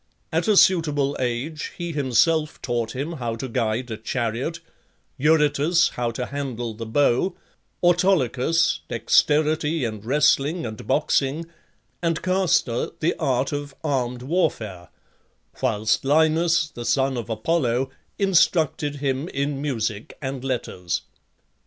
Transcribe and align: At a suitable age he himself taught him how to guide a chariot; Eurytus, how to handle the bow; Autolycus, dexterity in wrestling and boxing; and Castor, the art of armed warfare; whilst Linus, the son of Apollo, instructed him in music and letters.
At 0.33 0.47
a 0.47 0.57
suitable 0.57 1.15
age 1.19 1.73
he 1.77 1.91
himself 1.91 2.59
taught 2.63 2.95
him 2.95 3.11
how 3.17 3.35
to 3.35 3.47
guide 3.47 3.91
a 3.91 3.97
chariot; 3.97 4.59
Eurytus, 5.19 5.89
how 5.89 6.09
to 6.09 6.25
handle 6.25 6.73
the 6.73 6.87
bow; 6.87 7.35
Autolycus, 7.83 8.79
dexterity 8.87 9.85
in 9.85 10.01
wrestling 10.01 10.65
and 10.65 10.87
boxing; 10.87 11.45
and 12.01 12.23
Castor, 12.23 12.89
the 12.99 13.13
art 13.19 13.51
of 13.51 13.75
armed 13.83 14.23
warfare; 14.23 14.89
whilst 15.61 16.03
Linus, 16.03 16.69
the 16.71 16.83
son 16.83 17.15
of 17.15 17.29
Apollo, 17.29 17.91
instructed 18.17 18.95
him 18.95 19.27
in 19.27 19.61
music 19.61 20.17
and 20.19 20.43
letters. 20.43 21.01